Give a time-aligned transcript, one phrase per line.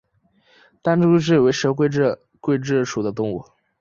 [0.81, 3.45] 单蛙蛭为舌蛭科蛙蛭属的动物。